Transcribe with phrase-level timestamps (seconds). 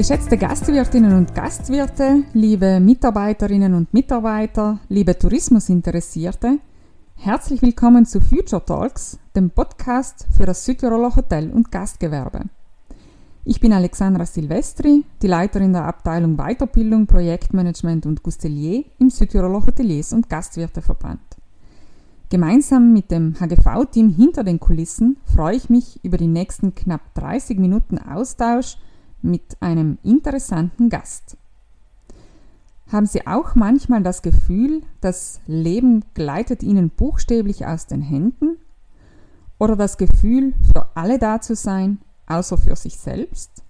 [0.00, 6.58] Geschätzte Gastwirtinnen und Gastwirte, liebe Mitarbeiterinnen und Mitarbeiter, liebe Tourismusinteressierte,
[7.16, 12.44] herzlich willkommen zu Future Talks, dem Podcast für das Südtiroler Hotel- und Gastgewerbe.
[13.44, 20.14] Ich bin Alexandra Silvestri, die Leiterin der Abteilung Weiterbildung, Projektmanagement und Gustelier im Südtiroler Hoteliers-
[20.14, 21.20] und Gastwirteverband.
[22.30, 27.58] Gemeinsam mit dem HGV-Team hinter den Kulissen freue ich mich über die nächsten knapp 30
[27.58, 28.78] Minuten Austausch
[29.22, 31.36] mit einem interessanten Gast.
[32.90, 38.56] Haben Sie auch manchmal das Gefühl, das Leben gleitet Ihnen buchstäblich aus den Händen?
[39.58, 43.62] Oder das Gefühl, für alle da zu sein, außer für sich selbst?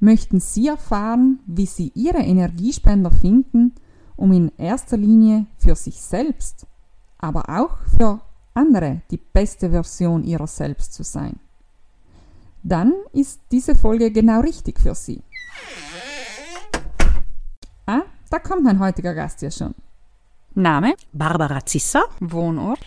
[0.00, 3.74] Möchten Sie erfahren, wie Sie Ihre Energiespender finden,
[4.16, 6.66] um in erster Linie für sich selbst,
[7.18, 8.20] aber auch für
[8.54, 11.38] andere die beste Version Ihrer selbst zu sein?
[12.62, 15.22] Dann ist diese Folge genau richtig für Sie.
[17.86, 19.74] Ah, da kommt mein heutiger Gast ja schon.
[20.54, 20.94] Name?
[21.12, 22.04] Barbara Zisser.
[22.20, 22.80] Wohnort?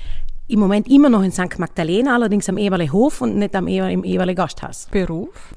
[0.48, 1.58] Im Moment immer noch in St.
[1.58, 4.88] Magdalena, allerdings am Eberle Hof und nicht am Eber, im Eberle Gasthaus.
[4.92, 5.54] Beruf?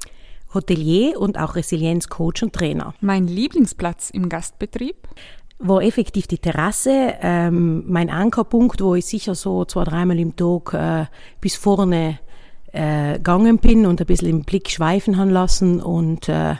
[0.53, 2.93] Hotelier und auch Resilienzcoach und Trainer.
[3.01, 4.95] Mein Lieblingsplatz im Gastbetrieb?
[5.59, 10.73] War effektiv die Terrasse, ähm, mein Ankerpunkt, wo ich sicher so zwei, dreimal im Tag
[10.73, 11.05] äh,
[11.41, 12.19] bis vorne
[12.71, 16.55] äh, gegangen bin und ein bisschen im Blick schweifen haben lassen und äh,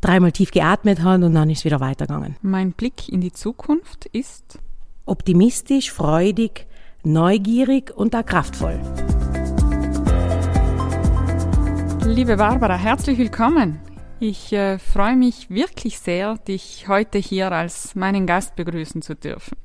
[0.00, 2.36] dreimal tief geatmet haben und dann ist es wieder weitergegangen.
[2.42, 4.58] Mein Blick in die Zukunft ist
[5.04, 6.66] optimistisch, freudig,
[7.02, 8.80] neugierig und auch kraftvoll.
[12.04, 13.80] Liebe Barbara, herzlich willkommen.
[14.20, 19.56] Ich äh, freue mich wirklich sehr, dich heute hier als meinen Gast begrüßen zu dürfen.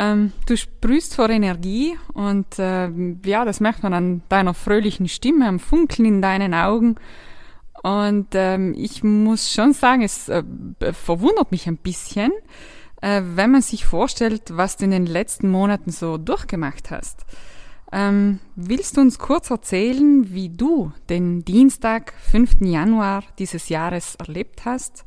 [0.00, 2.88] Ähm, du sprühst vor Energie und äh,
[3.24, 6.94] ja, das merkt man an deiner fröhlichen Stimme, am Funkeln in deinen Augen.
[7.82, 10.44] Und ähm, ich muss schon sagen, es äh,
[10.92, 12.30] verwundert mich ein bisschen,
[13.02, 17.26] äh, wenn man sich vorstellt, was du in den letzten Monaten so durchgemacht hast.
[17.90, 22.60] Ähm, willst du uns kurz erzählen, wie du den Dienstag, 5.
[22.60, 25.04] Januar dieses Jahres erlebt hast?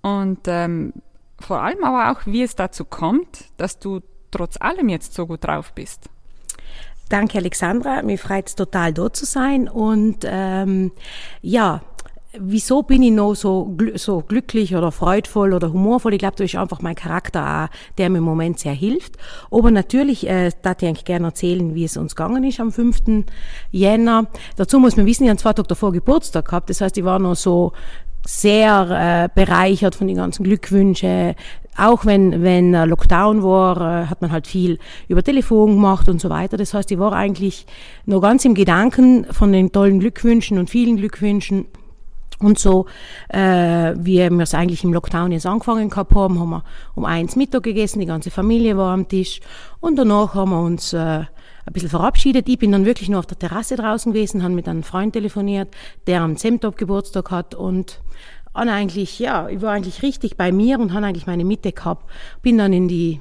[0.00, 0.94] Und ähm,
[1.40, 4.00] vor allem aber auch, wie es dazu kommt, dass du
[4.34, 6.08] trotz allem jetzt so gut drauf bist.
[7.08, 8.02] Danke, Alexandra.
[8.02, 9.68] Mir freut es total, dort zu sein.
[9.68, 10.90] Und ähm,
[11.42, 11.82] ja,
[12.38, 16.14] wieso bin ich noch so, so glücklich oder freudvoll oder humorvoll?
[16.14, 19.16] Ich glaube, das ist einfach mein Charakter auch, der mir im Moment sehr hilft.
[19.50, 23.24] Aber natürlich, äh, darf ich eigentlich gerne erzählen, wie es uns gegangen ist am 5.
[23.70, 24.26] Jänner.
[24.56, 26.70] Dazu muss man wissen, ich habe zwei Tage davor Geburtstag gehabt.
[26.70, 27.72] Das heißt, ich war noch so
[28.26, 31.34] sehr äh, bereichert von den ganzen Glückwünschen.
[31.76, 36.30] Auch wenn, wenn Lockdown war, äh, hat man halt viel über Telefon gemacht und so
[36.30, 36.56] weiter.
[36.56, 37.66] Das heißt, ich war eigentlich
[38.06, 41.66] noch ganz im Gedanken von den tollen Glückwünschen und vielen Glückwünschen.
[42.40, 42.86] Und so,
[43.28, 46.64] äh, wie wir es eigentlich im Lockdown jetzt angefangen gehabt haben, haben wir
[46.94, 49.40] um eins Mittag gegessen, die ganze Familie war am Tisch.
[49.80, 51.24] Und danach haben wir uns äh,
[51.66, 52.48] ein bisschen verabschiedet.
[52.48, 55.68] Ich bin dann wirklich nur auf der Terrasse draußen gewesen, habe mit einem Freund telefoniert,
[56.06, 58.00] der am Zemtop Geburtstag hat und
[58.52, 62.08] an eigentlich, ja, ich war eigentlich richtig bei mir und habe eigentlich meine Mitte gehabt.
[62.42, 63.20] Bin dann in die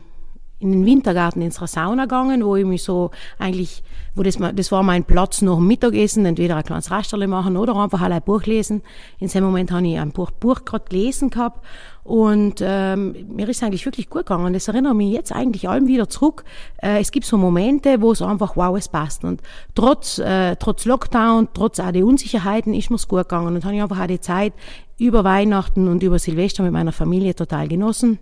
[0.64, 3.84] in den Wintergarten ins Sauna gegangen, wo ich mich so eigentlich,
[4.16, 7.75] wo das, das war mein Platz nach dem Mittagessen, entweder ein kleines Rasterle machen oder
[7.75, 8.81] einfach ein Buch lesen.
[9.20, 11.66] In dem Moment habe ich ein Buch, Buch gerade gelesen gehabt
[12.03, 14.53] und ähm, mir ist eigentlich wirklich gut gegangen.
[14.53, 16.44] Das erinnert mich jetzt eigentlich allem wieder zurück.
[16.81, 19.24] Äh, es gibt so Momente, wo es einfach, wow, es passt.
[19.24, 19.41] Und
[19.74, 23.56] trotz, äh, trotz Lockdown, trotz auch der Unsicherheiten ist mir's gut gegangen.
[23.56, 24.53] Und habe ich einfach auch die Zeit
[24.97, 28.19] über Weihnachten und über Silvester mit meiner Familie total genossen.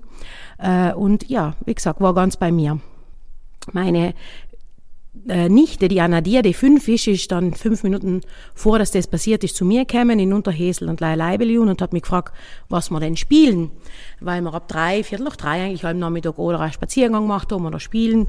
[0.60, 2.80] Äh, und ja, wie gesagt, war ganz bei mir.
[3.74, 4.14] Meine
[5.28, 8.22] äh, Nichte, die Anadia, die fünf ist, ist dann fünf Minuten
[8.56, 12.04] vor, dass das passiert ist, zu mir gekommen in Unterhesel und Leibelion und hat mich
[12.04, 12.34] gefragt,
[12.70, 13.72] was wir denn spielen.
[14.20, 17.66] Weil wir ab drei, viertel nach drei eigentlich halb Nachmittag oder einen Spaziergang gemacht haben
[17.66, 18.28] oder spielen.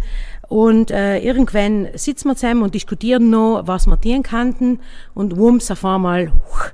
[0.48, 4.80] Und äh, irgendwann sitzen wir zusammen und diskutieren noch, was wir tun könnten.
[5.14, 6.72] Und wumms, auf einmal, huch,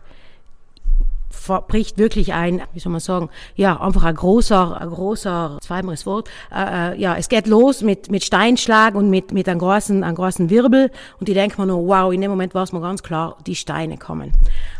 [1.49, 6.29] bricht wirklich ein, wie soll man sagen, ja, einfach ein großer, ein großer, zweimares Wort,
[6.55, 10.15] äh, äh, ja, es geht los mit, mit Steinschlag und mit, mit einem großen, einem
[10.17, 10.91] großen Wirbel
[11.21, 13.55] und ich denke mir nur, wow, in dem Moment war es mir ganz klar, die
[13.55, 14.33] Steine kommen.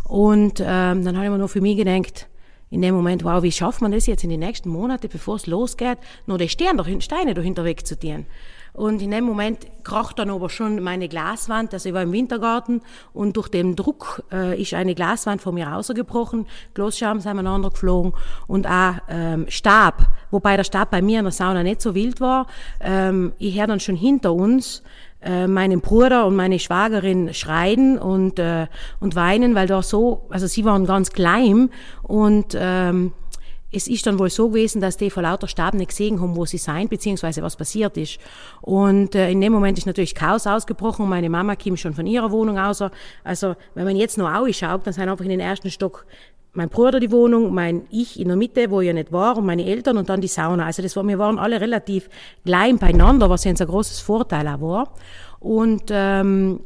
[0.05, 2.29] Und ähm, dann habe ich mir nur für mich gedacht,
[2.71, 5.47] in dem Moment, wow, wie schafft man das jetzt in den nächsten Monaten, bevor es
[5.47, 8.27] losgeht, nur die Steine, dahinter wegzutieren?
[8.79, 12.81] Und in dem Moment kracht dann aber schon meine Glaswand, also ich war im Wintergarten
[13.13, 18.13] und durch den Druck äh, ist eine Glaswand von mir rausgebrochen, Glasscherben sind aneinander geflogen
[18.47, 22.21] und auch ähm, Stab, wobei der Stab bei mir in der Sauna nicht so wild
[22.21, 22.47] war.
[22.81, 24.85] Ähm, ich höre dann schon hinter uns
[25.23, 28.69] äh, meinen Bruder und meine Schwagerin schreien und, äh,
[29.01, 31.71] und weinen, weil da so, also sie waren ganz klein
[32.05, 33.13] und ähm,
[33.71, 36.47] es ist dann wohl so gewesen, dass die vor lauter Stab nicht gesehen haben, wo
[36.47, 38.19] sie sein, beziehungsweise was passiert ist.
[38.63, 42.31] Und äh, in dem Moment ist natürlich Chaos ausgebrochen meine Mama kam schon von ihrer
[42.31, 42.83] Wohnung aus.
[43.25, 46.07] Also, wenn man jetzt noch schaut, dann sind einfach in den ersten Stock
[46.55, 49.47] mein Bruder die Wohnung, mein Ich in der Mitte, wo ich ja nicht war, und
[49.47, 50.67] meine Eltern und dann die Sauna.
[50.67, 52.09] Also das war, wir waren alle relativ
[52.45, 54.93] klein beieinander, was ja ein großes Vorteil auch war.
[55.39, 56.61] Und ähm,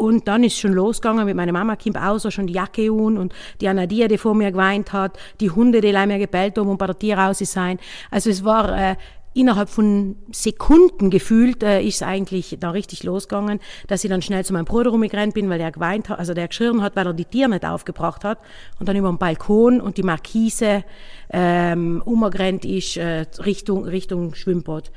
[0.00, 3.34] und dann ist schon losgegangen mit meiner Mama, kommt außer schon die Jacke un und
[3.60, 6.86] die Anadia, die vor mir geweint hat, die Hunde, die mir gebellt haben und bei
[6.86, 7.78] der Tier raus sein.
[8.10, 8.96] Also es war äh,
[9.34, 14.54] innerhalb von Sekunden gefühlt äh, ist eigentlich da richtig losgegangen, dass ich dann schnell zu
[14.54, 17.26] meinem Bruder rumgerannt bin, weil der geweint hat, also der geschrien hat, weil er die
[17.26, 18.38] Tiere nicht aufgebracht hat
[18.78, 20.82] und dann über den Balkon und die Markise
[21.30, 24.90] ähm, umgerannt ist äh, Richtung Richtung Schwimmbad.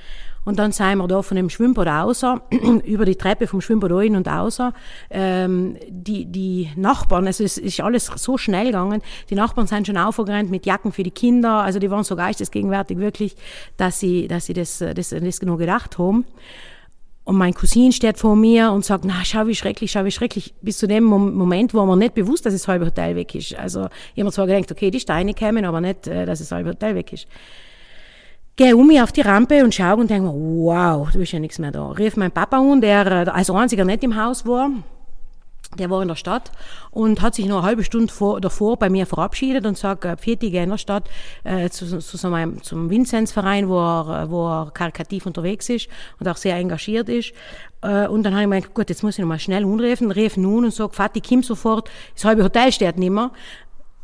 [0.46, 2.24] Und dann sind wir da von dem Schwimmbad raus,
[2.84, 4.60] über die Treppe vom Schwimmbad rein und raus.
[5.10, 9.98] Ähm, die, die Nachbarn, also es ist alles so schnell gegangen, die Nachbarn sind schon
[9.98, 13.36] aufgerannt mit Jacken für die Kinder, also die waren so geistesgegenwärtig wirklich,
[13.78, 16.26] dass sie, dass sie das, das, das genau gedacht haben.
[17.26, 20.54] Und mein Cousin steht vor mir und sagt, na, schau wie schrecklich, schau wie schrecklich,
[20.62, 23.56] bis zu dem Moment, wo man nicht bewusst, dass das halbe Hotel weg ist.
[23.56, 26.52] Also, ich habe mir zwar gedacht, okay, die Steine kämen, aber nicht, äh, dass das
[26.52, 27.28] halbe Hotel weg ist.
[28.56, 31.40] Gehe um mich auf die Rampe und schaue und denke mir, wow, du bist ja
[31.40, 31.90] nichts mehr da.
[31.90, 34.70] Rief mein Papa an, der äh, als einziger nicht im Haus war.
[35.80, 36.52] Der war in der Stadt
[36.92, 40.18] und hat sich noch eine halbe Stunde vor, davor bei mir verabschiedet und sagt, äh,
[40.18, 41.10] Viertige in der Stadt
[41.44, 45.90] äh, zu, zu so meinem, zum Vinzenzverein, wo er, wo er karikativ unterwegs ist
[46.20, 47.34] und auch sehr engagiert ist.
[47.82, 50.38] Äh, und dann habe ich mir gut, jetzt muss ich noch mal schnell umrufen, rief
[50.38, 53.32] nun und sage, Vati, komm sofort, das halbe Hotel steht nicht mehr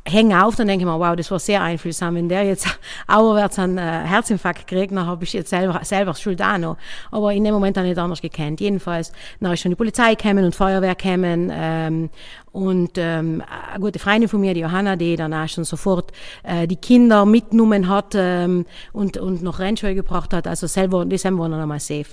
[0.09, 2.15] hänge auf, dann denke ich mir, wow, das war sehr einfühlsam.
[2.15, 2.67] Wenn der jetzt
[3.07, 6.77] auerwärts einen äh, Herzinfarkt kriegt, dann habe ich jetzt selber, selber Schuld auch noch.
[7.11, 8.61] Aber in dem Moment habe ich nicht anders gekannt.
[8.61, 12.09] Jedenfalls, dann ist schon die Polizei gekommen und Feuerwehr gekommen, ähm,
[12.51, 16.11] und ähm, eine gute Freundin von mir, die Johanna, die dann auch schon sofort
[16.43, 20.47] äh, die Kinder mitgenommen hat ähm, und, und noch Rennschuhe gebracht hat.
[20.47, 22.07] Also selber, die sind wir noch einmal safe.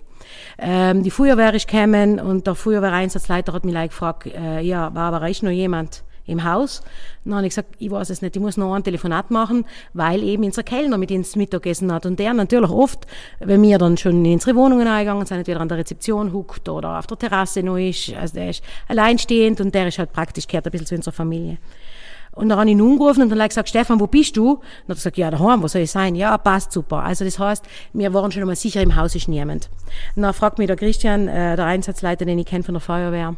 [0.58, 5.28] Ähm, die Feuerwehr ist gekommen und der Feuerwehreinsatzleiter hat mich like gefragt, äh, ja, aber
[5.28, 6.80] ist noch jemand im Haus.
[7.24, 9.64] Und dann habe ich gesagt, ich weiß es nicht, ich muss noch ein Telefonat machen,
[9.94, 12.06] weil eben unser Kellner mit ins Mittagessen hat.
[12.06, 13.06] Und der natürlich oft,
[13.40, 16.98] wenn wir dann schon in unsere Wohnungen eingegangen sind, entweder an der Rezeption huckt oder
[16.98, 20.66] auf der Terrasse noch ist, also der ist alleinstehend und der ist halt praktisch, gehört
[20.66, 21.58] ein bisschen zu unserer Familie.
[22.36, 24.50] Und dann habe ich ihn umgerufen und dann habe ich gesagt, Stefan, wo bist du?
[24.50, 26.14] Und dann hat er gesagt, ja, daheim, wo soll ich sein?
[26.14, 27.02] Ja, passt super.
[27.02, 27.64] Also das heißt,
[27.94, 29.70] wir waren schon einmal sicher, im Haus ist niemand.
[30.14, 33.36] Und dann fragt mich der Christian, äh, der Einsatzleiter, den ich kenne von der Feuerwehr,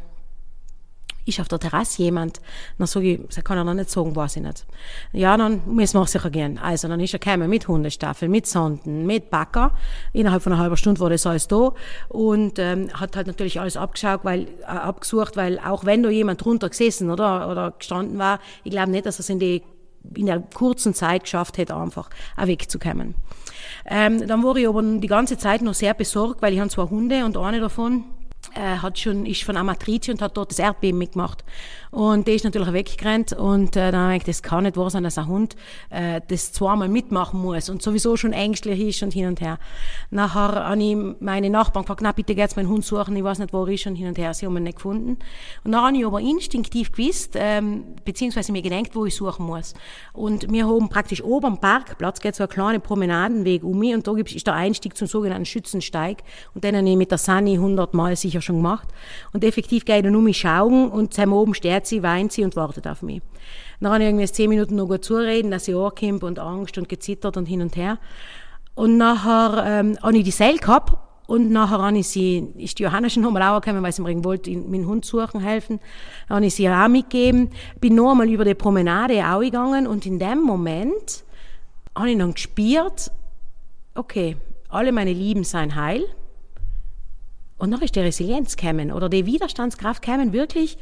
[1.29, 2.41] ist auf der Terrasse jemand?
[2.79, 4.67] Dann sage ich, das kann er noch nicht sagen, weiß ich nicht.
[5.13, 6.59] Ja, dann müssen wir sicher gehen.
[6.59, 9.73] Also, dann ist er gekommen mit Hundestaffel, mit Sonden, mit Backer.
[10.13, 11.73] Innerhalb von einer halben Stunde war das alles da.
[12.09, 16.45] Und, ähm, hat halt natürlich alles abgeschaut, weil, äh, abgesucht, weil auch wenn da jemand
[16.45, 19.63] drunter gesessen oder, oder gestanden war, ich glaube nicht, dass er es in die
[20.15, 23.15] in der kurzen Zeit geschafft hätte, einfach auch wegzukommen.
[23.85, 26.85] Ähm, dann war ich aber die ganze Zeit noch sehr besorgt, weil ich habe zwei
[26.85, 28.05] Hunde und eine davon
[28.59, 31.45] äh, hat schon, ist von Amatrice und hat dort das Erdbeben mitgemacht.
[31.91, 35.05] Und der ist natürlich weggerannt und äh, dann habe ich das kann nicht wahr sein,
[35.05, 35.57] dass ein Hund
[35.91, 39.59] äh, das zweimal mitmachen muss und sowieso schon ängstlich ist und hin und her.
[40.11, 43.53] Nachher habe ich meine Nachbarn gefragt, na bitte geht's meinen Hund suchen, ich weiß nicht,
[43.53, 44.35] wo er ist und hin und her.
[44.35, 45.19] Sie haben ihn nicht gefunden.
[45.65, 49.75] Und dann habe ich aber instinktiv gewusst, ähm, beziehungsweise mir gedenkt, wo ich suchen muss.
[50.13, 54.07] Und wir haben praktisch oben am Parkplatz geht so ein kleiner Promenadenweg um mich und
[54.07, 56.23] da ist der Einstieg zum sogenannten Schützensteig
[56.55, 58.89] und den habe ich mit der Sani hundertmal sicher schon gemacht.
[59.33, 62.33] Und effektiv gehe ich dann um mich schauen und sie oben steht schreit sie, weint
[62.33, 63.23] sie und wartet auf mich.
[63.81, 66.89] Dann habe ich irgendwie zehn Minuten noch gut zureden, dass sie ankommt und Angst und
[66.89, 67.99] gezittert und hin und her.
[68.75, 72.85] Und nachher ähm, habe ich die Seil gehabt und nachher habe ich sie, ist die
[72.85, 75.81] Johanna schon nochmal angekommen, weil sie mir wollte, meinen Hund suchen helfen.
[76.29, 80.07] Dann habe ich sie auch mitgegeben, bin noch einmal über die Promenade auch gegangen und
[80.07, 81.25] in dem Moment
[81.95, 83.11] habe ich dann gespürt,
[83.95, 84.37] okay,
[84.69, 86.05] alle meine Lieben seien heil.
[87.59, 90.79] Und dann ist die Resilienz gekommen oder die Widerstandskraft gekommen, wirklich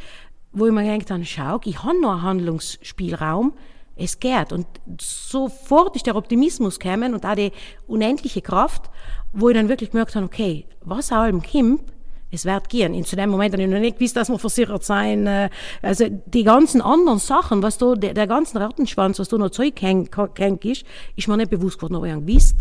[0.57, 3.53] wo ich mir gedacht habe, schau, ich habe noch einen Handlungsspielraum,
[3.95, 4.53] es geht.
[4.53, 4.67] Und
[4.99, 7.53] sofort ist der Optimismus gekommen und auch die
[7.87, 8.91] unendliche Kraft,
[9.33, 11.83] wo ich dann wirklich gemerkt habe, okay, was allem kommt,
[12.31, 12.95] es wird gehen.
[12.95, 15.27] In zu dem Moment habe ich noch nicht gewusst, dass wir versichert sein.
[15.27, 15.51] Äh,
[15.83, 20.65] also die ganzen anderen Sachen, was da, der, der ganzen Rattenschwanz, was da noch zurückhängt
[20.65, 20.85] ist,
[21.17, 22.57] ist mir nicht bewusst geworden, aber ich habe gewusst,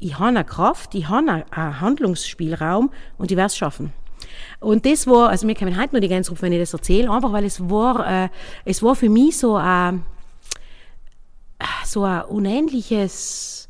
[0.00, 3.92] ich habe eine Kraft, ich habe einen Handlungsspielraum und ich werde es schaffen.
[4.60, 7.32] Und das war, also mir kommen heute nur die Gänserufe, wenn ich das erzähle, einfach
[7.32, 8.28] weil es war, äh,
[8.64, 10.04] es war für mich so ein,
[11.84, 13.68] so ein unendliches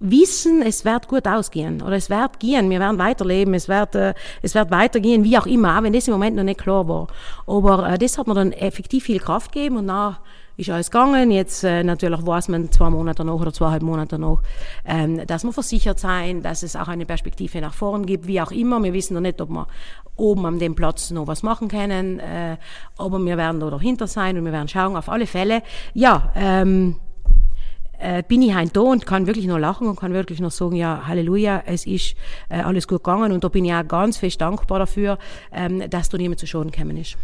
[0.00, 4.14] Wissen, es wird gut ausgehen oder es wird gehen, wir werden weiterleben, es wird, äh,
[4.42, 7.06] es wird weitergehen, wie auch immer, auch wenn das im Moment noch nicht klar war.
[7.46, 10.20] Aber äh, das hat mir dann effektiv viel Kraft gegeben und nach
[10.56, 11.30] ist alles gegangen.
[11.30, 14.40] Jetzt äh, natürlich weiß man zwei Monate noch oder zweieinhalb Monate noch,
[14.84, 18.52] ähm, dass wir versichert sein, dass es auch eine Perspektive nach vorn gibt, wie auch
[18.52, 18.82] immer.
[18.82, 19.66] Wir wissen noch nicht, ob wir
[20.16, 22.56] oben an dem Platz noch was machen können, äh,
[22.98, 25.62] aber wir werden da dahinter sein und wir werden schauen, auf alle Fälle.
[25.92, 26.96] Ja, ähm,
[27.98, 30.76] äh, bin ich halt da und kann wirklich nur lachen und kann wirklich nur sagen,
[30.76, 32.16] ja, Halleluja, es ist
[32.48, 35.18] äh, alles gut gegangen und da bin ich auch ganz fest dankbar dafür,
[35.52, 37.16] ähm, dass da niemand zu Schaden gekommen ist.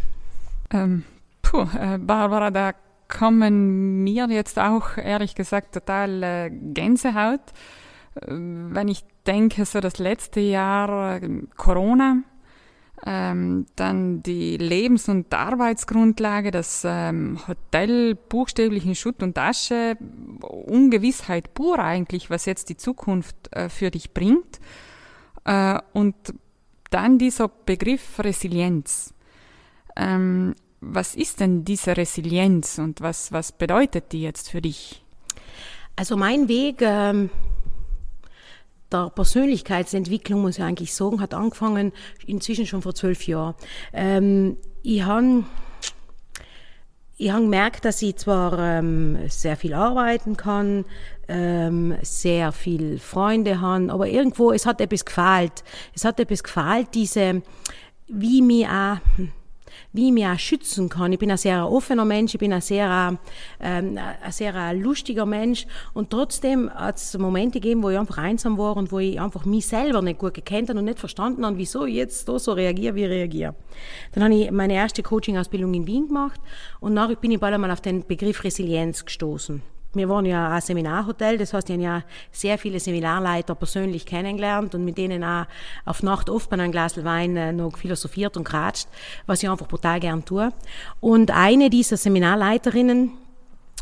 [0.73, 1.05] Ähm,
[1.43, 2.73] puh, äh, Barbara, da
[3.11, 7.41] kommen mir jetzt auch ehrlich gesagt total äh, Gänsehaut,
[8.15, 12.23] äh, wenn ich denke, so das letzte Jahr äh, Corona,
[13.05, 19.97] ähm, dann die Lebens- und Arbeitsgrundlage, das ähm, Hotel buchstäblich in Schutt und Asche,
[20.41, 24.61] Ungewissheit pur eigentlich, was jetzt die Zukunft äh, für dich bringt.
[25.45, 26.15] Äh, und
[26.91, 29.15] dann dieser Begriff Resilienz.
[29.97, 35.03] Ähm, was ist denn diese Resilienz und was, was bedeutet die jetzt für dich?
[35.97, 37.31] Also mein Weg ähm,
[38.91, 41.93] der Persönlichkeitsentwicklung, muss ich eigentlich sagen, hat angefangen
[42.27, 43.55] inzwischen schon vor zwölf Jahren.
[43.93, 45.45] Ähm, ich habe
[47.19, 50.87] ich hab gemerkt, dass ich zwar ähm, sehr viel arbeiten kann,
[51.29, 55.63] ähm, sehr viel Freunde habe, aber irgendwo, es hat etwas gefehlt.
[55.95, 57.43] Es hat etwas gefehlt, diese,
[58.09, 59.33] wie mir auch, hm,
[59.93, 61.13] wie ich mich auch schützen kann.
[61.13, 63.19] Ich bin ein sehr offener Mensch, ich bin ein sehr,
[63.61, 68.57] ähm, ein sehr lustiger Mensch und trotzdem hat es Momente gegeben, wo ich einfach einsam
[68.59, 71.59] war und wo ich einfach mich selber nicht gut gekannt habe und nicht verstanden habe,
[71.59, 73.55] wieso ich jetzt da so reagiere, wie ich reagiere.
[74.13, 76.41] Dann habe ich meine erste Coaching-Ausbildung in Wien gemacht
[76.81, 79.63] und nachher bin ich bald einmal auf den Begriff Resilienz gestoßen.
[79.93, 84.75] Wir waren ja ein Seminarhotel, das heißt, ich habe ja sehr viele Seminarleiter persönlich kennengelernt
[84.75, 85.47] und mit denen auch
[85.85, 88.87] auf Nacht oft bei einem Glas Wein äh, noch philosophiert und kratscht,
[89.27, 90.51] was ich einfach brutal gern tue.
[91.01, 93.11] Und eine dieser Seminarleiterinnen,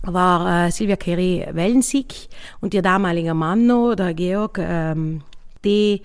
[0.02, 2.28] war äh, Silvia Kerry Wellensig
[2.60, 5.22] und ihr damaliger Mann noch, der Georg, ähm,
[5.64, 6.02] die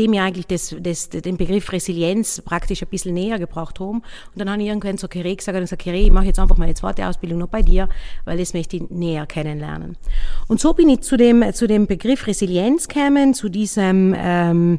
[0.00, 3.98] dem ja eigentlich das, das, den Begriff Resilienz praktisch ein bisschen näher gebracht haben.
[3.98, 6.56] Und dann habe ich irgendwann zu Kere gesagt, und gesagt, Kere, ich mache jetzt einfach
[6.56, 7.88] meine zweite Ausbildung noch bei dir,
[8.24, 9.96] weil das möchte ich näher kennenlernen.
[10.48, 14.78] Und so bin ich zu dem, zu dem Begriff Resilienz gekommen, zu diesem, ähm,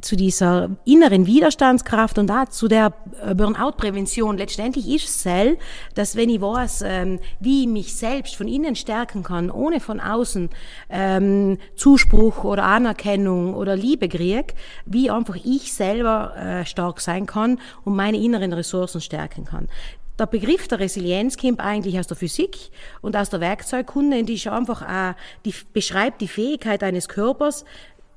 [0.00, 2.92] zu dieser inneren Widerstandskraft und auch zu der
[3.24, 4.38] äh, Burnout-Prävention.
[4.38, 5.56] Letztendlich ist es so,
[5.94, 10.00] dass wenn ich weiß, ähm, wie ich mich selbst von innen stärken kann, ohne von
[10.00, 10.50] außen
[10.90, 14.54] ähm, Zuspruch oder Anerkennung oder Liebe kriege,
[14.86, 19.68] wie einfach ich selber äh, stark sein kann und meine inneren Ressourcen stärken kann.
[20.16, 22.70] Der Begriff der Resilienz kommt eigentlich aus der Physik
[23.00, 27.64] und aus der Werkzeugkunde und die ist einfach auch, die beschreibt die Fähigkeit eines Körpers,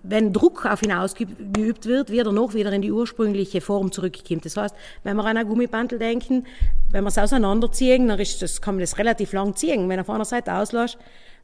[0.04, 4.46] wenn Druck auf ihn ausgeübt wird, wird er noch wieder in die ursprüngliche Form zurückkommt.
[4.46, 6.46] Das heißt, wenn wir an ein Gummibandel denken,
[6.92, 9.90] wenn wir es auseinanderziehen, dann ist das, kann man das relativ lang ziehen.
[9.90, 10.98] Wenn er auf einer Seite auslässt,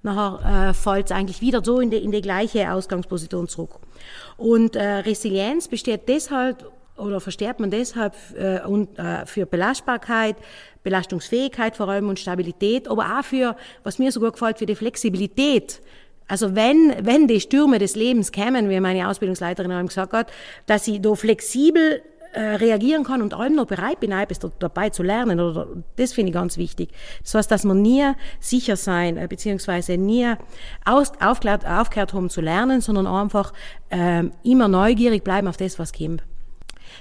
[0.03, 3.79] nachher äh, fällt es eigentlich wieder so in die, in die gleiche Ausgangsposition zurück.
[4.37, 10.35] Und äh, Resilienz besteht deshalb oder verstärkt man deshalb äh, und, äh, für Belastbarkeit,
[10.83, 14.75] Belastungsfähigkeit vor allem und Stabilität, aber auch für, was mir so gut gefällt, für die
[14.75, 15.81] Flexibilität
[16.27, 20.31] also wenn, wenn die Stürme des Lebens kämen, wie meine Ausbildungsleiterin auch gesagt hat,
[20.65, 22.01] dass ich da flexibel
[22.33, 25.39] äh, reagieren kann und allem noch bereit bin, etwas dabei zu lernen.
[25.39, 26.89] Oder, das finde ich ganz wichtig.
[27.21, 30.33] Das heißt, dass man nie sicher sein, äh, beziehungsweise nie
[30.83, 33.53] aus, aufgehört, aufgehört haben zu lernen, sondern einfach
[33.89, 36.23] äh, immer neugierig bleiben auf das, was kommt.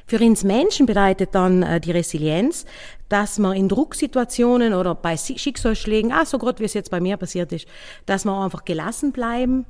[0.07, 2.67] Für uns Menschen bedeutet dann äh, die Resilienz,
[3.13, 7.19] dass man in Drucksituationen oder bei Schicksalsschlägen, ah, so gerade wie es jetzt bei mir
[7.19, 7.69] passiert ist,
[8.07, 9.67] dass man einfach gelassen bleiben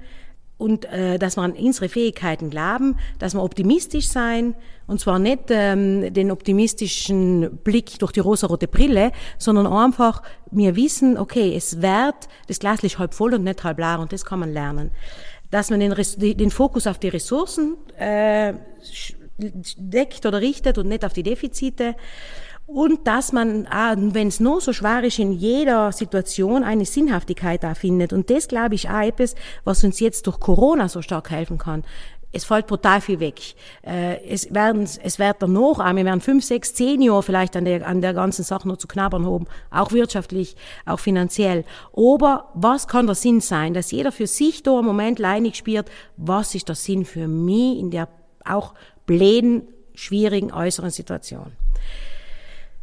[0.59, 4.55] und äh, dass man an unsere Fähigkeiten glauben, dass wir optimistisch sein
[4.87, 10.23] und zwar nicht ähm, den optimistischen Blick durch die rosarote Brille, sondern einfach
[10.53, 12.15] mir wissen, okay, es wird,
[12.47, 14.93] das Glas ist halb voll und nicht halb leer und das kann man lernen.
[15.51, 18.55] Dass man den, den Fokus auf die Ressourcen äh,
[19.77, 21.97] deckt oder richtet und nicht auf die Defizite
[22.75, 23.67] und dass man,
[24.15, 28.13] wenn es nur so schwer ist, in jeder Situation eine Sinnhaftigkeit da findet.
[28.13, 31.85] Und das, glaube ich, auch etwas, was uns jetzt durch Corona so stark helfen kann.
[32.35, 33.41] Es fällt brutal viel weg.
[33.83, 37.67] Äh, es werden, es wird danach, auch, wir werden fünf, sechs, zehn Jahre vielleicht an
[37.67, 39.47] der, an der ganzen Sache noch zu knabbern haben.
[39.71, 41.67] Auch wirtschaftlich, auch finanziell.
[41.95, 43.75] Aber was kann der Sinn sein?
[43.75, 47.79] Dass jeder für sich da im Moment leinig spürt, was ist der Sinn für mich
[47.79, 48.09] in der
[48.47, 48.73] auch
[49.05, 51.53] bläden, schwierigen äußeren Situation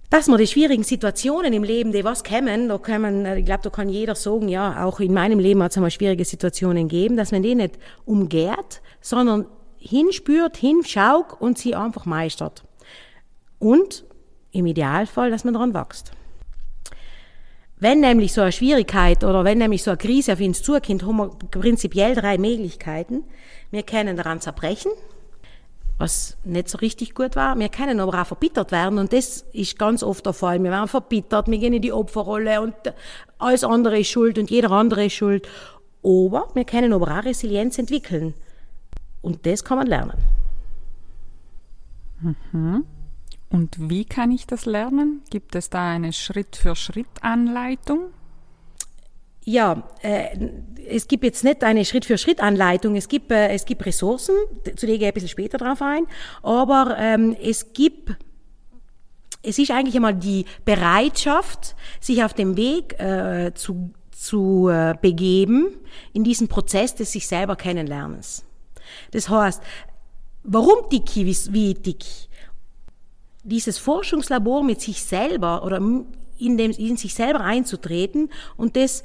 [0.09, 3.63] dass man die schwierigen Situationen im Leben, die was kommen, da kann man, ich glaube,
[3.63, 7.15] da kann jeder sagen, ja, auch in meinem Leben hat es einmal schwierige Situationen gegeben,
[7.15, 9.45] dass man die nicht umgeht, sondern
[9.77, 12.63] hinspürt, hinschaut und sie einfach meistert.
[13.59, 14.03] Und
[14.51, 16.11] im Idealfall, dass man daran wächst.
[17.77, 21.17] Wenn nämlich so eine Schwierigkeit oder wenn nämlich so eine Krise auf uns zukommt, haben
[21.17, 23.23] wir prinzipiell drei Möglichkeiten.
[23.71, 24.91] Wir können daran zerbrechen,
[25.99, 27.59] was nicht so richtig gut war.
[27.59, 30.63] Wir können aber auch verbittert werden und das ist ganz oft der Fall.
[30.63, 32.73] Wir werden verbittert, wir gehen in die Opferrolle und
[33.37, 35.47] alles andere ist schuld und jeder andere ist schuld.
[36.01, 38.33] Aber wir können aber auch Resilienz entwickeln
[39.21, 40.17] und das kann man lernen.
[42.21, 42.85] Mhm.
[43.49, 45.21] Und wie kann ich das lernen?
[45.29, 48.11] Gibt es da eine Schritt-für-Schritt-Anleitung?
[49.49, 50.27] Ja, äh,
[50.87, 52.95] es gibt jetzt nicht eine Schritt-für-Schritt-Anleitung.
[52.95, 54.35] Es gibt, äh, es gibt Ressourcen,
[54.75, 56.05] zu denen gehe ich ein bisschen später drauf ein.
[56.43, 58.15] Aber ähm, es gibt
[59.41, 65.77] es ist eigentlich einmal die Bereitschaft, sich auf dem Weg äh, zu, zu äh, begeben
[66.13, 68.45] in diesen Prozess des sich selber Kennenlernens.
[69.11, 69.63] Das heißt,
[70.43, 72.05] warum dick wie, wie dick?
[73.43, 75.77] Dieses Forschungslabor mit sich selber oder
[76.37, 79.03] in, dem, in sich selber einzutreten und das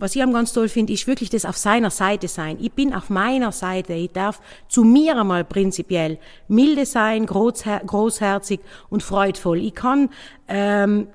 [0.00, 2.56] was ich am ganz toll finde, ist wirklich das auf seiner Seite sein.
[2.60, 3.92] Ich bin auf meiner Seite.
[3.92, 9.58] Ich darf zu mir einmal prinzipiell milde sein, großher großherzig und freudvoll.
[9.58, 10.08] Ich kann,
[10.48, 11.08] ähm,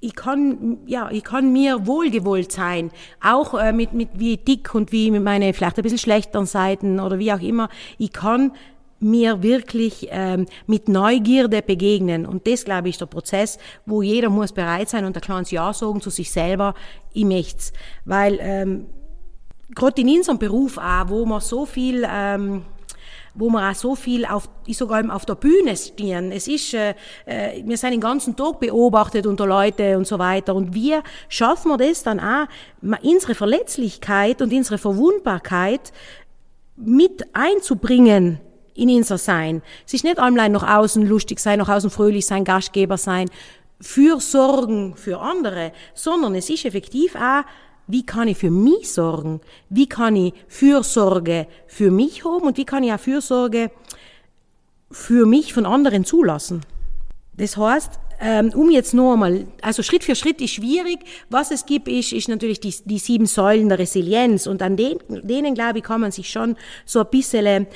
[0.00, 2.90] ich kann, ja, ich kann mir wohlgewollt sein,
[3.22, 7.00] auch äh, mit, mit wie dick und wie mit meine vielleicht ein bisschen schlechteren Seiten
[7.00, 7.70] oder wie auch immer.
[7.98, 8.52] Ich kann
[9.02, 12.26] mir wirklich ähm, mit Neugierde begegnen.
[12.26, 15.50] Und das, glaube ich, ist der Prozess, wo jeder muss bereit sein und ein kleines
[15.50, 16.74] Ja sagen zu sich selber,
[17.12, 17.72] ich möchte
[18.04, 18.86] Weil ähm,
[19.74, 22.06] gerade in unserem Beruf auch, wo man so viel...
[22.08, 22.64] Ähm,
[23.34, 26.32] wo wir auch so viel auf, ich sogar auf der Bühne stehen.
[26.32, 26.94] Es ist, äh,
[27.24, 30.54] äh, wir sind den ganzen Tag beobachtet unter Leute und so weiter.
[30.54, 32.46] Und wir schaffen wir das dann auch,
[33.02, 35.92] unsere Verletzlichkeit und unsere Verwundbarkeit
[36.76, 38.40] mit einzubringen
[38.74, 39.62] in unser Sein.
[39.86, 43.28] Es ist nicht allein nach außen lustig sein, nach außen fröhlich sein, Gastgeber sein,
[43.80, 47.44] für Sorgen für andere, sondern es ist effektiv auch,
[47.88, 49.40] wie kann ich für mich sorgen?
[49.68, 53.70] Wie kann ich Fürsorge für mich haben und wie kann ich auch Fürsorge
[54.90, 56.62] für mich von anderen zulassen?
[57.36, 57.98] Das heißt,
[58.54, 61.00] um jetzt noch einmal, also Schritt für Schritt ist schwierig.
[61.28, 64.46] Was es gibt, ist, ist natürlich die, die sieben Säulen der Resilienz.
[64.46, 67.66] Und an denen, denen, glaube ich, kann man sich schon so ein bisschen äh,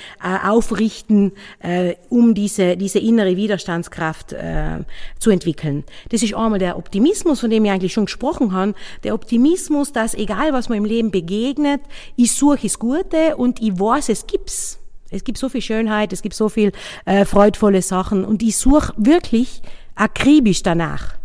[0.44, 4.84] aufrichten, äh, um diese, diese innere Widerstandskraft äh,
[5.18, 5.84] zu entwickeln.
[6.10, 8.74] Das ist einmal der Optimismus, von dem ich eigentlich schon gesprochen habe.
[9.02, 11.80] Der Optimismus, dass egal was mir im Leben begegnet,
[12.14, 14.78] ich suche das Gute und ich weiß, es gibt's.
[15.08, 16.72] Es gibt so viel Schönheit, es gibt so viel
[17.04, 19.62] äh, freudvolle Sachen und ich suche wirklich
[19.96, 21.16] akribisch danach.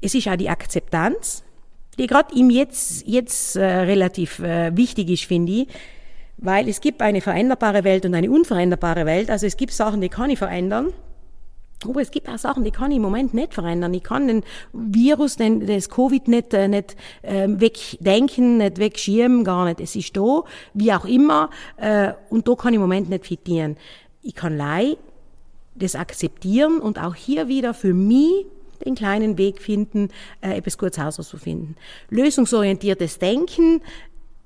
[0.00, 1.44] Es ist auch die Akzeptanz,
[1.98, 5.68] die gerade ihm jetzt, jetzt äh, relativ äh, wichtig ist, finde ich,
[6.38, 9.30] weil es gibt eine veränderbare Welt und eine unveränderbare Welt.
[9.30, 10.92] Also es gibt Sachen, die kann ich verändern.
[11.86, 13.92] Aber es gibt auch Sachen, die kann ich im Moment nicht verändern.
[13.94, 14.42] Ich kann den
[14.72, 19.80] Virus, den, das Covid nicht, äh, nicht äh, wegdenken, nicht wegschirmen, gar nicht.
[19.80, 20.42] Es ist da,
[20.72, 23.76] wie auch immer, äh, und da kann ich im Moment nicht fitieren.
[24.22, 24.96] Ich kann leider
[25.74, 28.46] das akzeptieren und auch hier wieder für mich
[28.84, 30.08] den kleinen Weg finden,
[30.40, 31.76] äh, etwas Kurzhauser zu finden.
[32.10, 33.80] Lösungsorientiertes Denken,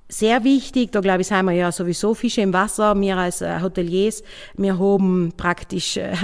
[0.08, 2.98] sehr wichtig, da glaube ich, sind wir ja sowieso Fische im Wasser.
[2.98, 4.22] Wir als äh, Hoteliers,
[4.56, 6.14] wir haben praktisch äh,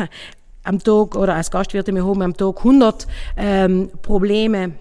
[0.65, 4.73] am Tag oder als Gastwirte, wir haben am Tag 100 ähm, Probleme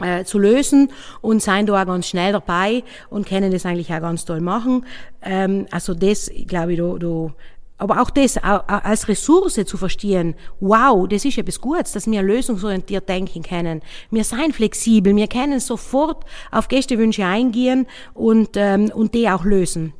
[0.00, 4.00] äh, zu lösen und sein da auch ganz schnell dabei und können das eigentlich auch
[4.00, 4.86] ganz toll machen.
[5.22, 7.34] Ähm, also das, glaube ich, da, da
[7.78, 13.08] aber auch das als Ressource zu verstehen, wow, das ist etwas Gutes, dass wir lösungsorientiert
[13.08, 13.82] denken können.
[14.10, 19.94] Wir sind flexibel, wir können sofort auf Gästewünsche eingehen und, ähm, und die auch lösen.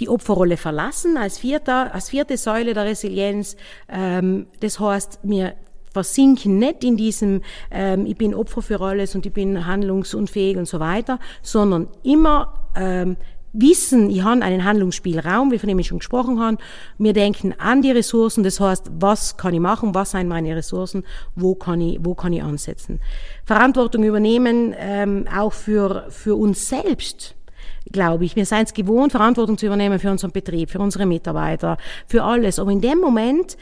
[0.00, 3.56] Die Opferrolle verlassen als, vierter, als vierte Säule der Resilienz.
[3.88, 5.54] Ähm, das heißt, wir
[5.92, 10.68] versinken nicht in diesem, ähm, ich bin Opfer für alles und ich bin handlungsunfähig und
[10.68, 13.16] so weiter, sondern immer ähm,
[13.52, 16.58] wissen, ich habe einen Handlungsspielraum, wie von dem ich schon gesprochen habe.
[16.98, 21.04] Wir denken an die Ressourcen, das heißt, was kann ich machen, was sind meine Ressourcen,
[21.34, 23.00] wo kann ich, wo kann ich ansetzen.
[23.44, 27.34] Verantwortung übernehmen, ähm, auch für, für uns selbst
[27.92, 28.34] glaube ich.
[28.34, 32.58] Wir sind es gewohnt, Verantwortung zu übernehmen für unseren Betrieb, für unsere Mitarbeiter, für alles.
[32.58, 33.56] Aber in dem Moment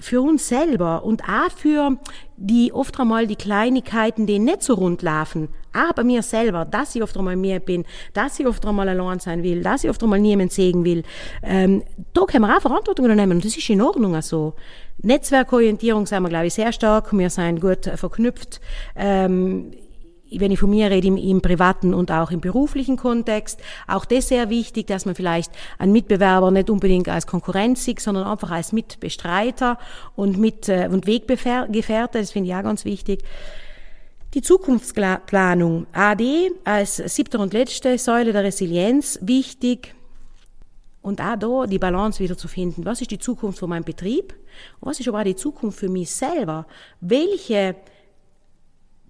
[0.00, 1.96] für uns selber und auch für
[2.36, 5.48] die oft einmal die Kleinigkeiten, die nicht so rund laufen,
[5.94, 9.42] bei mir selber, dass ich oft einmal mehr bin, dass ich oft einmal allein sein
[9.42, 11.04] will, dass ich oft einmal niemand sehen will,
[11.42, 14.16] ähm, da können wir auch Verantwortung übernehmen und das ist in Ordnung so.
[14.16, 14.54] Also.
[15.02, 18.60] Netzwerkorientierung sind wir, glaube ich, sehr stark, wir sind gut verknüpft.
[18.96, 19.72] Ähm,
[20.32, 23.60] wenn ich von mir rede, im, im, privaten und auch im beruflichen Kontext.
[23.86, 28.26] Auch das sehr wichtig, dass man vielleicht einen Mitbewerber nicht unbedingt als Konkurrenz sieht, sondern
[28.26, 29.78] einfach als Mitbestreiter
[30.14, 32.18] und, mit, äh, und Weggefährte.
[32.18, 33.22] Das finde ich auch ganz wichtig.
[34.34, 35.86] Die Zukunftsplanung.
[35.92, 39.94] AD als siebte und letzte Säule der Resilienz wichtig.
[41.02, 42.84] Und auch da die Balance wieder zu finden.
[42.84, 44.34] Was ist die Zukunft für meinen Betrieb?
[44.80, 46.66] Und was ist aber auch die Zukunft für mich selber?
[47.00, 47.74] Welche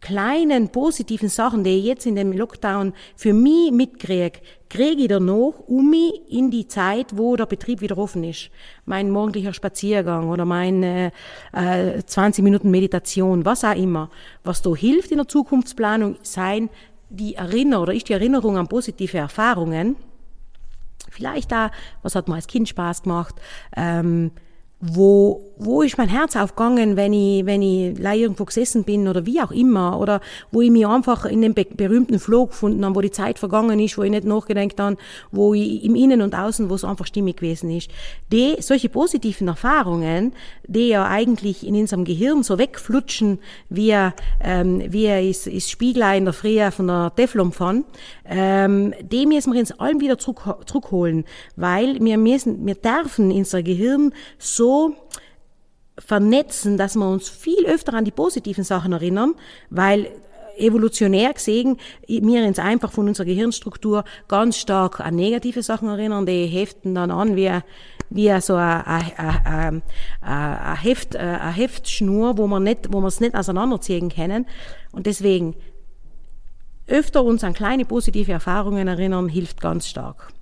[0.00, 5.52] kleinen positiven Sachen, die ich jetzt in dem Lockdown für mich mitkriege, kriege ich danach
[5.66, 8.50] um mich in die Zeit, wo der Betrieb wieder offen ist.
[8.86, 11.12] Mein morgendlicher Spaziergang oder meine
[11.52, 14.10] äh, 20 Minuten Meditation, was auch immer.
[14.44, 16.70] Was da hilft in der Zukunftsplanung, sein
[17.10, 19.96] die Erinnerung oder ist die Erinnerung an positive Erfahrungen.
[21.10, 21.70] Vielleicht da,
[22.02, 23.34] was hat mir als Kind Spaß gemacht,
[23.76, 24.30] ähm,
[24.80, 29.40] wo, wo ist mein Herz aufgegangen, wenn ich, wenn ich irgendwo gesessen bin oder wie
[29.40, 30.20] auch immer, oder
[30.50, 33.98] wo ich mich einfach in dem berühmten Flow gefunden habe, wo die Zeit vergangen ist,
[33.98, 34.96] wo ich nicht nachgedacht habe,
[35.30, 37.90] wo ich im Innen und Außen, wo es einfach stimmig gewesen ist.
[38.32, 40.32] Die, solche positiven Erfahrungen,
[40.66, 43.94] die ja eigentlich in unserem Gehirn so wegflutschen, wie,
[44.42, 47.84] ähm, wie ist, ist Spiegel in der Früh von der Teflon von,
[48.24, 51.24] ähm, die müssen wir uns allen wieder zurück, zurückholen,
[51.56, 54.94] weil wir müssen, wir dürfen unser Gehirn so
[55.98, 59.34] vernetzen, dass wir uns viel öfter an die positiven Sachen erinnern,
[59.68, 60.10] weil
[60.56, 66.46] evolutionär gesehen wir uns einfach von unserer Gehirnstruktur ganz stark an negative Sachen erinnern, die
[66.46, 67.50] heften dann an wie,
[68.10, 69.82] wie so eine,
[70.82, 74.46] Heft, eine Heftschnur, wo man nicht, wo man es nicht auseinanderziehen können.
[74.92, 75.56] Und deswegen
[76.86, 80.32] öfter uns an kleine positive Erfahrungen erinnern, hilft ganz stark.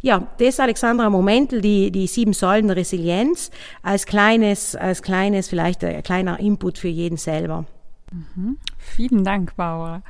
[0.00, 3.50] Ja, das Alexandra Momentel, die, die sieben Säulen Resilienz,
[3.82, 7.64] als kleines, als kleines, vielleicht ein kleiner Input für jeden selber.
[8.12, 8.58] Mhm.
[8.78, 10.02] Vielen Dank, Bauer.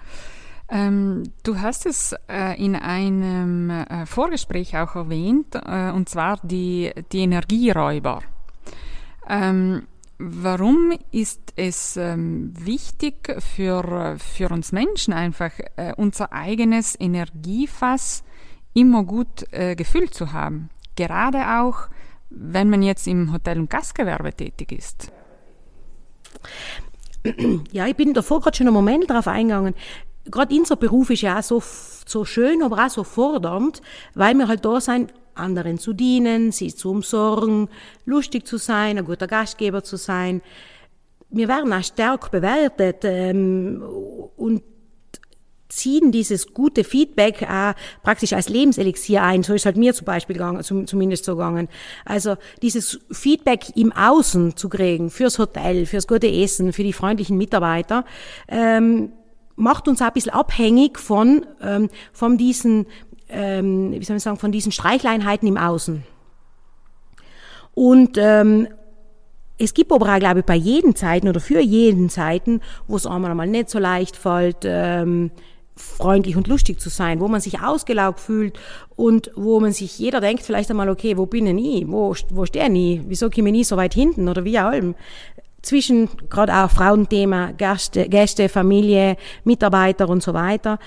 [0.68, 6.92] Ähm, du hast es äh, in einem äh, Vorgespräch auch erwähnt, äh, und zwar die,
[7.12, 8.22] die Energieräuber.
[9.28, 9.86] Ähm,
[10.18, 18.24] warum ist es ähm, wichtig für, für uns Menschen einfach, äh, unser eigenes Energiefass
[18.76, 20.68] immer gut äh, gefüllt zu haben.
[20.96, 21.88] Gerade auch,
[22.30, 25.10] wenn man jetzt im Hotel- und Gastgewerbe tätig ist.
[27.72, 29.74] Ja, ich bin davor gerade schon einen Moment darauf eingegangen.
[30.26, 31.62] Gerade unser Beruf ist ja auch so,
[32.06, 33.80] so schön, aber auch so fordernd,
[34.14, 37.68] weil wir halt da sein, anderen zu dienen, sie zu umsorgen,
[38.04, 40.40] lustig zu sein, ein guter Gastgeber zu sein.
[41.30, 43.82] Wir werden auch stark bewertet ähm,
[44.36, 44.62] und
[45.68, 49.42] ziehen dieses gute Feedback äh, praktisch als Lebenselixier ein.
[49.42, 51.68] So ist halt mir zum Beispiel gegangen, zum, zumindest so gegangen.
[52.04, 57.36] Also dieses Feedback im Außen zu kriegen, fürs Hotel, fürs gute Essen, für die freundlichen
[57.36, 58.04] Mitarbeiter,
[58.48, 59.12] ähm,
[59.56, 62.86] macht uns auch ein bisschen abhängig von, ähm, von diesen,
[63.28, 66.04] ähm, wie soll man sagen, von diesen Streichleinheiten im Außen.
[67.74, 68.68] Und ähm,
[69.58, 73.06] es gibt aber auch, glaube ich, bei jeden Zeiten oder für jeden Zeiten, wo es
[73.06, 75.30] einmal einmal nicht so leicht fällt, ähm,
[75.76, 78.58] freundlich und lustig zu sein, wo man sich ausgelaugt fühlt
[78.96, 81.86] und wo man sich, jeder denkt vielleicht einmal, okay, wo bin ich?
[81.86, 83.02] Wo, wo stehe ich?
[83.06, 84.28] Wieso komme ich nie so weit hinten?
[84.28, 84.94] Oder wie auch immer.
[85.60, 90.78] Zwischen gerade auch Frauenthema, Gäste, Gäste, Familie, Mitarbeiter und so weiter.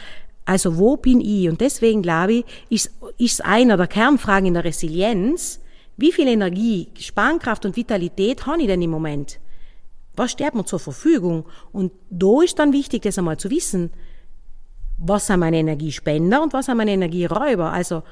[0.45, 1.47] Also wo bin ich?
[1.47, 5.59] Und deswegen glaube ich, ist, ist einer der Kernfragen in der Resilienz,
[5.97, 9.39] wie viel Energie, Spannkraft und Vitalität habe ich denn im Moment?
[10.15, 11.45] Was steht mir zur Verfügung?
[11.71, 13.91] Und da ist dann wichtig, das einmal zu wissen
[14.99, 17.71] was sind meine Energiespender und was sind meine Energieräuber.
[17.71, 18.03] Also,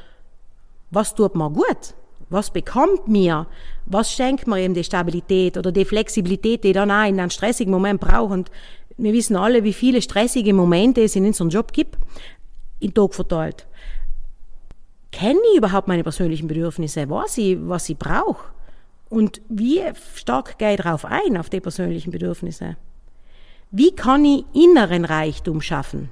[0.89, 1.93] was tut mir gut?
[2.29, 3.47] Was bekommt mir?
[3.85, 7.71] Was schenkt mir eben die Stabilität oder die Flexibilität, die dann auch in einem stressigen
[7.71, 8.31] Moment braucht?
[8.31, 8.51] Und
[8.97, 11.97] wir wissen alle, wie viele stressige Momente es in unserem Job gibt,
[12.79, 13.67] in Tag verteilt.
[15.11, 17.09] Kenne ich überhaupt meine persönlichen Bedürfnisse?
[17.09, 18.45] Weiß ich, was ich brauche?
[19.09, 19.81] Und wie
[20.15, 22.75] stark gehe ich darauf ein, auf die persönlichen Bedürfnisse?
[23.71, 26.09] Wie kann ich inneren Reichtum schaffen?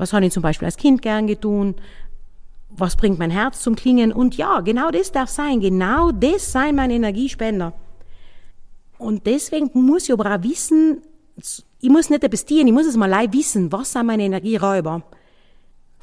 [0.00, 1.74] Was habe ich zum Beispiel als Kind gern getan?
[2.70, 4.12] was bringt mein Herz zum Klingen?
[4.12, 5.60] Und ja, genau das darf sein.
[5.60, 7.72] Genau das sein mein Energiespender.
[8.98, 11.02] Und deswegen muss ich aber auch wissen,
[11.80, 15.02] ich muss nicht etwas ich muss es mal live wissen, was sind meine Energieräuber.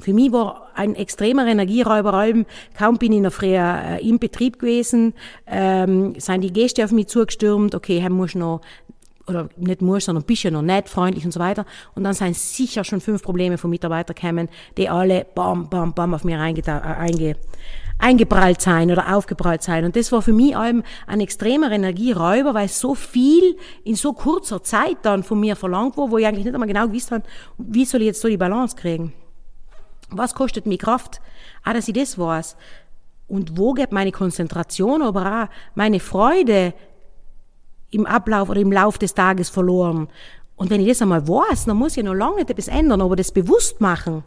[0.00, 2.44] Für mich war ein extremer Energieräuber,
[2.76, 5.12] kaum bin ich noch früher äh, im Betrieb gewesen,
[5.44, 8.60] ähm, sind die Gäste auf mich zugestürmt, okay, Herr muss noch,
[9.28, 11.64] oder nicht muss, sondern bist ja noch nett, freundlich und so weiter.
[11.94, 16.14] Und dann sind sicher schon fünf Probleme von Mitarbeitern gekommen, die alle bam, bam, bam
[16.14, 17.36] auf mir einge, einge,
[17.98, 19.84] eingeprallt sein oder aufgeprallt sein.
[19.84, 24.62] Und das war für mich allem ein extremer Energieräuber, weil so viel in so kurzer
[24.62, 27.24] Zeit dann von mir verlangt wurde, wo ich eigentlich nicht einmal genau gewusst habe,
[27.58, 29.12] wie soll ich jetzt so die Balance kriegen.
[30.10, 31.20] Was kostet mir Kraft?
[31.64, 32.56] Ah, dass ich das weiß.
[33.26, 36.72] Und wo geht meine Konzentration, aber auch meine Freude
[37.90, 40.08] im Ablauf oder im Lauf des Tages verloren?
[40.56, 43.16] Und wenn ich das einmal weiß, dann muss ich noch lange nicht etwas ändern, aber
[43.16, 44.24] das bewusst machen,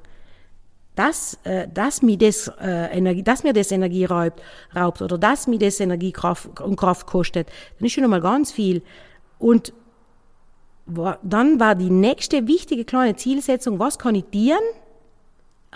[0.95, 4.41] dass, äh, dass, mir das, äh, Energie, dass mir das Energie raubt,
[4.75, 7.47] raubt oder dass mir das Energiekraft und Kraft kostet,
[7.77, 8.81] dann ist schon einmal ganz viel.
[9.39, 9.73] Und
[10.85, 14.59] dann war die nächste wichtige kleine Zielsetzung, was kann ich dienen,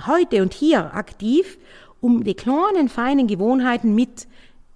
[0.05, 1.57] heute und hier aktiv,
[2.01, 4.27] um die kleinen, feinen Gewohnheiten mit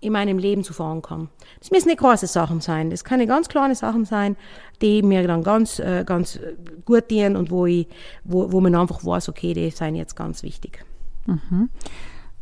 [0.01, 1.29] in meinem Leben zu verankern.
[1.59, 2.89] Das müssen nicht große Sachen sein.
[2.89, 4.37] Das können ganz kleine Sachen sein,
[4.81, 6.39] die mir dann ganz, äh, ganz
[6.85, 7.87] gut dienen und wo, ich,
[8.23, 10.85] wo, wo man einfach weiß, okay, die sind jetzt ganz wichtig.
[11.25, 11.69] Mhm.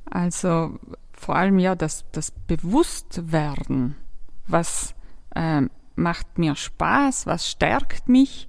[0.06, 0.78] Also
[1.14, 3.96] vor allem ja das, das Bewusstwerden,
[4.48, 4.94] was
[5.36, 8.48] ähm, macht mir Spaß, was stärkt mich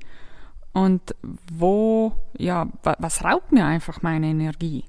[0.72, 1.14] und
[1.50, 4.84] wo, ja, was raubt mir einfach meine Energie?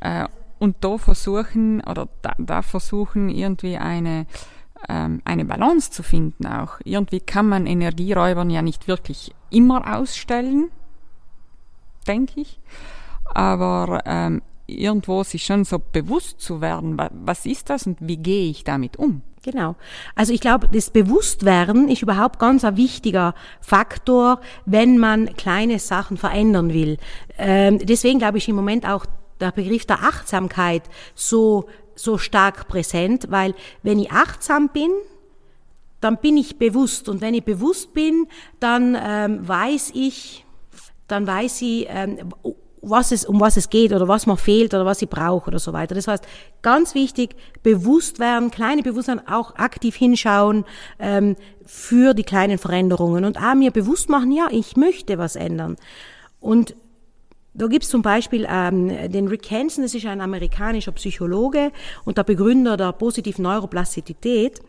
[0.00, 0.26] Äh,
[0.58, 4.26] und da versuchen, oder da, da versuchen irgendwie eine,
[4.88, 6.78] ähm, eine Balance zu finden auch.
[6.84, 10.70] Irgendwie kann man Energieräubern ja nicht wirklich immer ausstellen,
[12.06, 12.60] denke ich.
[13.34, 18.50] Aber ähm, irgendwo sich schon so bewusst zu werden, was ist das und wie gehe
[18.50, 19.22] ich damit um?
[19.42, 19.76] Genau.
[20.16, 26.16] Also ich glaube, das Bewusstwerden ist überhaupt ganz ein wichtiger Faktor, wenn man kleine Sachen
[26.16, 26.98] verändern will.
[27.38, 29.06] Ähm, deswegen glaube ich im Moment auch
[29.40, 30.82] der Begriff der Achtsamkeit
[31.14, 34.90] so, so stark präsent, weil wenn ich achtsam bin,
[36.00, 37.08] dann bin ich bewusst.
[37.08, 38.28] Und wenn ich bewusst bin,
[38.60, 40.44] dann ähm, weiß ich,
[41.08, 42.32] dann weiß ich, ähm,
[42.82, 45.58] was es, um was es geht oder was man fehlt oder was ich brauche oder
[45.58, 45.94] so weiter.
[45.94, 46.24] Das heißt,
[46.62, 50.64] ganz wichtig, bewusst werden, kleine Bewusstsein, auch aktiv hinschauen
[50.98, 55.76] ähm, für die kleinen Veränderungen und auch mir bewusst machen, ja, ich möchte was ändern.
[56.38, 56.76] Und
[57.56, 61.72] da gibt's zum Beispiel ähm, den Rick Hansen, das ist ein amerikanischer Psychologe
[62.04, 64.60] und der Begründer der positiven Neuroplastizität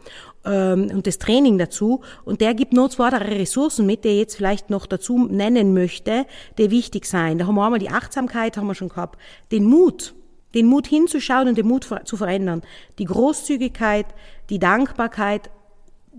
[0.45, 2.01] ähm, und das Training dazu.
[2.23, 5.73] Und der gibt nur zwei, drei Ressourcen mit, die ich jetzt vielleicht noch dazu nennen
[5.73, 6.25] möchte,
[6.57, 7.37] die wichtig sein.
[7.37, 9.19] Da haben wir einmal die Achtsamkeit, haben wir schon gehabt,
[9.51, 10.15] den Mut,
[10.53, 12.61] den Mut hinzuschauen und den Mut zu verändern,
[12.99, 14.05] die Großzügigkeit,
[14.49, 15.49] die Dankbarkeit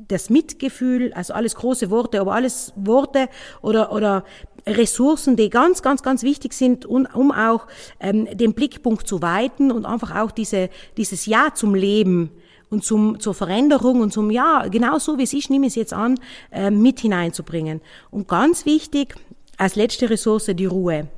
[0.06, 3.28] das Mitgefühl, also alles große Worte, aber alles Worte
[3.62, 4.24] oder, oder
[4.66, 7.66] Ressourcen, die ganz, ganz, ganz wichtig sind, um, um auch
[8.00, 12.30] ähm, den Blickpunkt zu weiten und einfach auch diese, dieses Ja zum Leben
[12.70, 15.76] und zum, zur Veränderung und zum Ja, genau so wie es ist, nehme ich es
[15.76, 16.18] jetzt an,
[16.50, 17.80] äh, mit hineinzubringen.
[18.10, 19.14] Und ganz wichtig,
[19.56, 21.08] als letzte Ressource die Ruhe.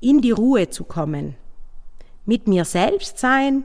[0.00, 1.36] In die Ruhe zu kommen.
[2.26, 3.64] Mit mir selbst sein.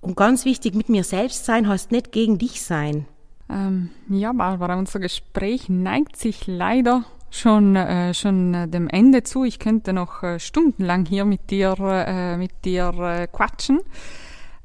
[0.00, 3.06] Und ganz wichtig, mit mir selbst sein heißt nicht gegen dich sein.
[3.50, 9.44] Ähm, ja, Barbara, unser Gespräch neigt sich leider schon, äh, schon äh, dem Ende zu.
[9.44, 13.80] Ich könnte noch äh, stundenlang hier mit dir, äh, mit dir äh, quatschen.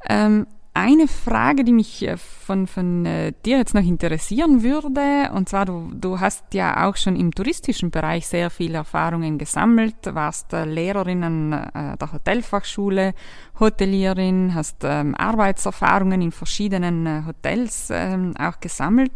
[0.07, 5.47] Ähm, eine Frage, die mich äh, von, von äh, dir jetzt noch interessieren würde, und
[5.47, 10.51] zwar du, du hast ja auch schon im touristischen Bereich sehr viele Erfahrungen gesammelt, warst
[10.53, 13.13] äh, Lehrerin an äh, der Hotelfachschule,
[13.59, 19.11] Hotelierin, hast ähm, Arbeitserfahrungen in verschiedenen äh, Hotels ähm, auch gesammelt.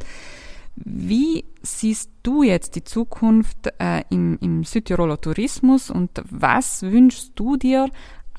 [0.75, 7.57] Wie siehst du jetzt die Zukunft äh, im, im Südtiroler Tourismus und was wünschst du
[7.57, 7.89] dir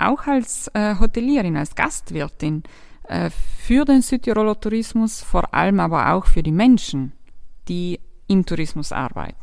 [0.01, 2.63] auch als Hotelierin, als Gastwirtin?
[3.09, 7.11] Äh, für den Südtiroler Tourismus, vor allem aber auch für die Menschen,
[7.67, 9.35] die im Tourismus arbeiten.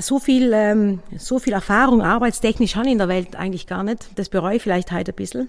[0.00, 4.08] So viel, ähm, so viel Erfahrung arbeitstechnisch habe ich in der Welt eigentlich gar nicht.
[4.16, 5.48] Das bereue ich vielleicht heute ein bisschen.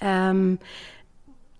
[0.00, 0.58] Ähm,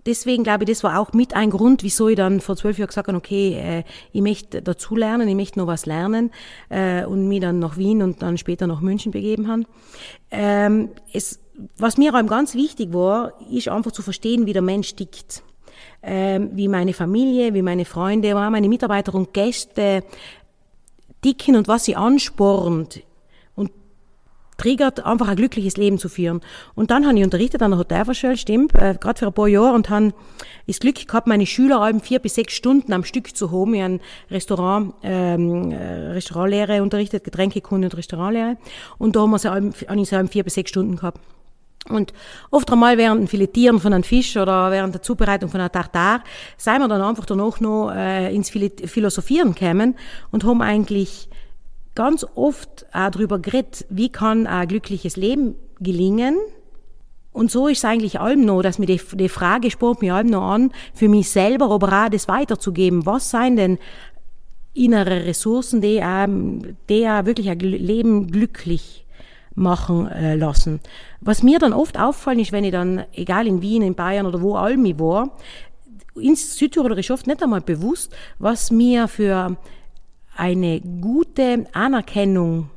[0.06, 2.88] deswegen glaube ich, das war auch mit ein Grund, wieso ich dann vor zwölf Jahren
[2.88, 6.30] gesagt habe, okay, äh, ich möchte dazu lernen, ich möchte noch was lernen
[6.68, 9.66] äh, und mich dann nach Wien und dann später nach München begeben haben.
[10.30, 11.40] Ähm, es
[11.76, 15.42] was mir auch ganz wichtig war, ist einfach zu verstehen, wie der Mensch tickt.
[16.02, 20.02] Ähm, wie meine Familie, wie meine Freunde, meine Mitarbeiter und Gäste
[21.20, 23.02] ticken und was sie anspornt.
[24.60, 26.42] Triggert, einfach ein glückliches Leben zu führen.
[26.74, 29.74] Und dann habe ich unterrichtet an der Hotelfachschule, stimmt, äh, gerade für ein paar Jahre
[29.74, 30.12] und habe
[30.66, 33.72] das Glück gehabt, meine Schüler eben vier bis sechs Stunden am Stück zu haben.
[33.72, 38.58] Ich habe Restaurant, ähm, äh, Restaurantlehre unterrichtet, Getränkekunde und Restaurantlehre.
[38.98, 41.20] Und da haben wir sie habe ich sie eben vier bis sechs Stunden gehabt.
[41.88, 42.12] Und
[42.50, 46.22] oft einmal während dem Filetieren von einem Fisch oder während der Zubereitung von einer Tartar,
[46.58, 49.96] seien wir dann einfach danach noch äh, ins Philosophieren gekommen
[50.30, 51.29] und haben eigentlich
[51.94, 56.37] ganz oft auch darüber geredet, wie kann ein glückliches Leben gelingen.
[57.33, 60.29] Und so ist es eigentlich allem noch, dass mir die, die Frage spürt mir allem
[60.29, 63.07] noch an, für mich selber, aber auch das weiterzugeben.
[63.07, 63.79] Was seien denn
[64.74, 69.05] innere Ressourcen, die, ähm, die auch wirklich ein Leben glücklich
[69.55, 70.81] machen äh, lassen.
[71.20, 74.40] Was mir dann oft auffallen ist, wenn ich dann, egal in Wien, in Bayern oder
[74.40, 75.37] wo allem ich war,
[76.14, 79.57] ins Südtirol ist oft nicht einmal bewusst, was mir für
[80.36, 82.70] eine gute Anerkennung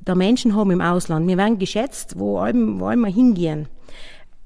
[0.00, 1.26] der Menschen haben im Ausland.
[1.26, 3.68] Wir werden geschätzt, wo allem, wo wir hingehen.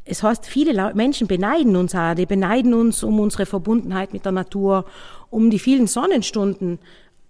[0.05, 4.33] Es heißt, viele Menschen beneiden uns auch, die beneiden uns um unsere Verbundenheit mit der
[4.33, 4.87] Natur,
[5.29, 6.79] um die vielen Sonnenstunden,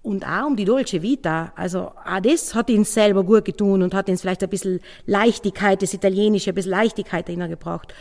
[0.03, 1.53] und auch um die Dolce Vita.
[1.57, 5.83] Also auch das hat ihn selber gut getan und hat ihn vielleicht ein bisschen Leichtigkeit,
[5.83, 7.93] das Italienische, ein bisschen Leichtigkeit gebracht.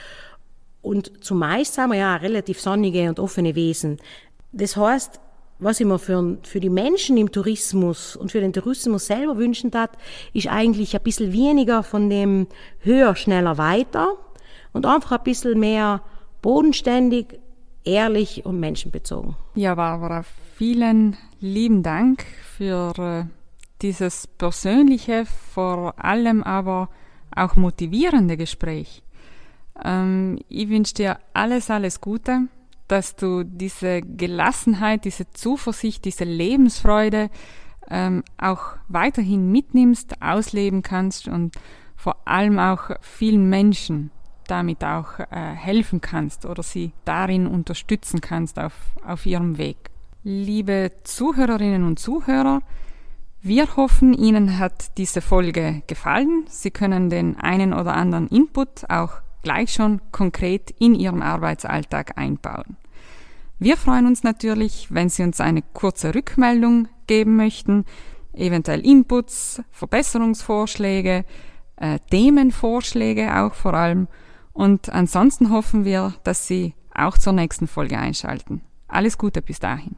[0.82, 3.98] Und zumeist sind wir ja relativ sonnige und offene Wesen.
[4.54, 5.20] Das heißt,
[5.60, 9.72] was ich mir für, für die Menschen im Tourismus und für den Tourismus selber wünschen
[9.74, 9.92] hat,
[10.34, 12.48] ist eigentlich ein bisschen weniger von dem
[12.80, 14.14] höher, schneller, weiter
[14.72, 16.02] und einfach ein bisschen mehr
[16.42, 17.40] bodenständig,
[17.84, 19.36] ehrlich und menschenbezogen.
[19.56, 20.24] Ja, Barbara,
[20.56, 22.26] vielen lieben Dank
[22.58, 23.26] für äh,
[23.82, 26.90] dieses persönliche, vor allem aber
[27.36, 29.04] auch motivierende Gespräch.
[29.84, 32.48] Ähm, ich wünsche dir alles, alles Gute,
[32.90, 37.30] dass du diese Gelassenheit, diese Zuversicht, diese Lebensfreude
[37.90, 41.56] ähm, auch weiterhin mitnimmst, ausleben kannst und
[41.96, 44.12] vor allem auch vielen Menschen
[44.48, 48.74] damit auch äh, helfen kannst oder sie darin unterstützen kannst auf,
[49.06, 49.78] auf ihrem Weg.
[50.24, 52.62] Liebe Zuhörerinnen und Zuhörer,
[53.42, 56.44] wir hoffen, Ihnen hat diese Folge gefallen.
[56.50, 62.78] Sie können den einen oder anderen Input auch gleich schon konkret in Ihrem Arbeitsalltag einbauen.
[63.58, 67.86] Wir freuen uns natürlich, wenn Sie uns eine kurze Rückmeldung geben möchten,
[68.34, 71.26] eventuell Inputs, Verbesserungsvorschläge,
[71.76, 74.08] äh, Themenvorschläge auch vor allem.
[74.54, 78.62] Und ansonsten hoffen wir, dass Sie auch zur nächsten Folge einschalten.
[78.88, 79.88] Alles Gute bis dahin.